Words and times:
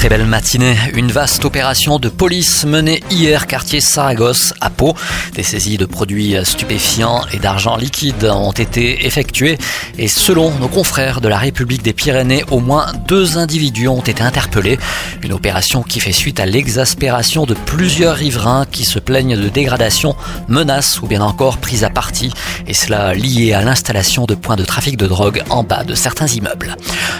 Très 0.00 0.08
belle 0.08 0.24
matinée. 0.24 0.78
Une 0.94 1.12
vaste 1.12 1.44
opération 1.44 1.98
de 1.98 2.08
police 2.08 2.64
menée 2.64 3.02
hier 3.10 3.46
quartier 3.46 3.82
Saragosse 3.82 4.54
à 4.62 4.70
Pau. 4.70 4.94
Des 5.34 5.42
saisies 5.42 5.76
de 5.76 5.84
produits 5.84 6.36
stupéfiants 6.42 7.26
et 7.34 7.38
d'argent 7.38 7.76
liquide 7.76 8.24
ont 8.24 8.50
été 8.50 9.04
effectuées 9.04 9.58
et 9.98 10.08
selon 10.08 10.52
nos 10.52 10.68
confrères 10.68 11.20
de 11.20 11.28
la 11.28 11.36
République 11.36 11.82
des 11.82 11.92
Pyrénées, 11.92 12.44
au 12.50 12.60
moins 12.60 12.86
deux 13.08 13.36
individus 13.36 13.88
ont 13.88 14.00
été 14.00 14.22
interpellés. 14.22 14.78
Une 15.22 15.34
opération 15.34 15.82
qui 15.82 16.00
fait 16.00 16.12
suite 16.12 16.40
à 16.40 16.46
l'exaspération 16.46 17.44
de 17.44 17.52
plusieurs 17.52 18.16
riverains 18.16 18.64
qui 18.64 18.86
se 18.86 19.00
plaignent 19.00 19.36
de 19.36 19.50
dégradation, 19.50 20.16
menaces 20.48 21.02
ou 21.02 21.08
bien 21.08 21.20
encore 21.20 21.58
prise 21.58 21.84
à 21.84 21.90
partie 21.90 22.32
et 22.66 22.72
cela 22.72 23.12
lié 23.12 23.52
à 23.52 23.60
l'installation 23.60 24.24
de 24.24 24.34
points 24.34 24.56
de 24.56 24.64
trafic 24.64 24.96
de 24.96 25.06
drogue 25.06 25.42
en 25.50 25.62
bas 25.62 25.84
de 25.84 25.94
certains 25.94 26.28
immeubles. 26.28 26.74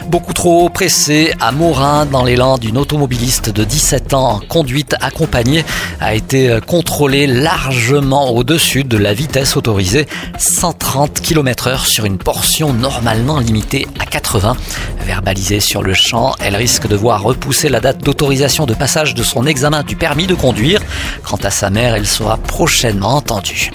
Beaucoup 0.06 0.32
trop 0.32 0.70
pressé 0.70 1.34
à 1.40 1.52
Morin 1.52 2.06
dans 2.06 2.24
l'élan 2.24 2.56
du 2.56 2.69
une 2.70 2.78
automobiliste 2.78 3.50
de 3.50 3.64
17 3.64 4.14
ans 4.14 4.34
en 4.34 4.38
conduite 4.38 4.94
accompagnée 5.00 5.64
a 5.98 6.14
été 6.14 6.60
contrôlée 6.64 7.26
largement 7.26 8.30
au-dessus 8.30 8.84
de 8.84 8.96
la 8.96 9.12
vitesse 9.12 9.56
autorisée, 9.56 10.06
130 10.38 11.20
km 11.20 11.66
heure 11.66 11.84
sur 11.84 12.04
une 12.04 12.16
portion 12.16 12.72
normalement 12.72 13.40
limitée 13.40 13.88
à 13.98 14.06
80. 14.06 14.56
Verbalisée 15.06 15.60
sur 15.60 15.82
le 15.82 15.94
champ, 15.94 16.34
elle 16.40 16.56
risque 16.56 16.86
de 16.86 16.94
voir 16.94 17.22
repousser 17.22 17.68
la 17.68 17.80
date 17.80 18.02
d'autorisation 18.02 18.66
de 18.66 18.74
passage 18.74 19.14
de 19.14 19.22
son 19.22 19.46
examen 19.46 19.82
du 19.82 19.96
permis 19.96 20.26
de 20.26 20.34
conduire. 20.34 20.80
Quant 21.24 21.38
à 21.42 21.50
sa 21.50 21.70
mère, 21.70 21.94
elle 21.94 22.06
sera 22.06 22.36
prochainement 22.36 23.16
entendue. 23.16 23.70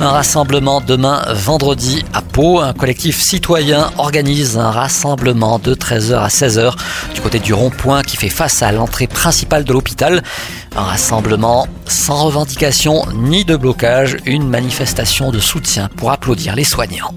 Un 0.00 0.10
rassemblement 0.10 0.80
demain 0.80 1.22
vendredi 1.34 2.04
à 2.12 2.22
Pau. 2.22 2.60
Un 2.60 2.72
collectif 2.72 3.20
citoyen 3.20 3.90
organise 3.98 4.56
un 4.56 4.70
rassemblement 4.70 5.58
de 5.58 5.74
13h 5.74 6.18
à 6.18 6.28
16h 6.28 6.74
du 7.14 7.20
côté 7.20 7.38
du 7.38 7.52
rond-point 7.52 8.02
qui 8.02 8.16
fait 8.16 8.28
face 8.28 8.62
à 8.62 8.72
l'entrée 8.72 9.06
principale 9.08 9.64
de 9.64 9.72
l'hôpital. 9.72 10.22
Un 10.76 10.82
rassemblement 10.82 11.66
sans 11.86 12.24
revendication 12.24 13.04
ni 13.14 13.44
de 13.44 13.56
blocage, 13.56 14.16
une 14.24 14.48
manifestation 14.48 15.30
de 15.30 15.40
soutien 15.40 15.88
pour 15.96 16.12
applaudir 16.12 16.54
les 16.54 16.64
soignants. 16.64 17.12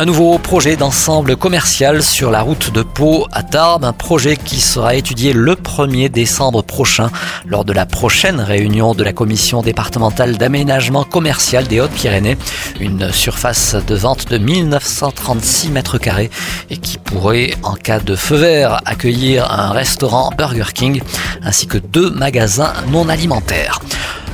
Un 0.00 0.06
nouveau 0.06 0.38
projet 0.38 0.76
d'ensemble 0.76 1.36
commercial 1.36 2.02
sur 2.02 2.30
la 2.30 2.40
route 2.40 2.72
de 2.72 2.82
Pau 2.82 3.26
à 3.32 3.42
Tarbes, 3.42 3.84
un 3.84 3.92
projet 3.92 4.38
qui 4.38 4.58
sera 4.58 4.94
étudié 4.94 5.34
le 5.34 5.56
1er 5.56 6.08
décembre 6.08 6.62
prochain 6.62 7.10
lors 7.44 7.66
de 7.66 7.74
la 7.74 7.84
prochaine 7.84 8.40
réunion 8.40 8.94
de 8.94 9.04
la 9.04 9.12
commission 9.12 9.60
départementale 9.60 10.38
d'aménagement 10.38 11.04
commercial 11.04 11.66
des 11.66 11.80
Hautes-Pyrénées. 11.82 12.38
Une 12.80 13.12
surface 13.12 13.76
de 13.86 13.94
vente 13.94 14.26
de 14.30 14.38
1936 14.38 15.68
mètres 15.68 15.98
carrés 15.98 16.30
et 16.70 16.78
qui 16.78 16.96
pourrait, 16.96 17.52
en 17.62 17.74
cas 17.74 18.00
de 18.00 18.16
feu 18.16 18.36
vert, 18.36 18.80
accueillir 18.86 19.52
un 19.52 19.72
restaurant 19.72 20.30
Burger 20.34 20.72
King 20.72 21.02
ainsi 21.42 21.66
que 21.66 21.76
deux 21.76 22.08
magasins 22.08 22.72
non 22.90 23.10
alimentaires. 23.10 23.80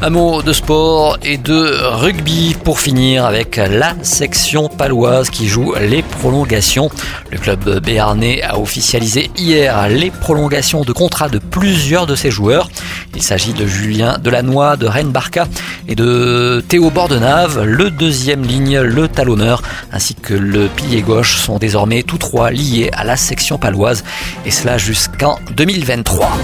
Un 0.03 0.11
mot 0.11 0.43
de 0.43 0.53
sport 0.53 1.17
et 1.23 1.39
de 1.39 1.81
rugby 1.83 2.55
pour 2.63 2.81
finir 2.81 3.25
avec 3.25 3.57
la 3.57 3.95
section 4.03 4.69
paloise 4.69 5.31
qui 5.31 5.49
joue 5.49 5.75
les 5.81 6.03
prolongations. 6.03 6.91
Le 7.31 7.39
club 7.39 7.81
béarnais 7.81 8.43
a 8.43 8.59
officialisé 8.59 9.31
hier 9.39 9.89
les 9.89 10.11
prolongations 10.11 10.83
de 10.83 10.93
contrat 10.93 11.31
de 11.31 11.39
plusieurs 11.39 12.07
de 12.07 12.15
ses 12.15 12.31
joueurs. 12.31 12.69
Il 13.15 13.23
s'agit 13.23 13.55
de 13.55 13.67
Julien 13.67 14.19
Delannoy, 14.19 14.77
de 14.77 14.87
Rennes 14.87 15.13
Barca 15.13 15.47
et 15.89 15.95
de 15.95 16.63
Théo 16.69 16.91
Bordenave. 16.91 17.65
Le 17.65 17.91
deuxième 17.91 18.43
ligne, 18.43 18.79
le 18.79 19.09
talonneur, 19.09 19.63
ainsi 19.93 20.15
que 20.15 20.35
le 20.35 20.69
pilier 20.69 21.01
gauche 21.01 21.39
sont 21.39 21.57
désormais 21.57 22.03
tous 22.03 22.19
trois 22.19 22.51
liés 22.51 22.91
à 22.93 23.03
la 23.03 23.17
section 23.17 23.57
paloise 23.57 24.05
et 24.45 24.51
cela 24.51 24.77
jusqu'en 24.77 25.39
2023. 25.57 26.37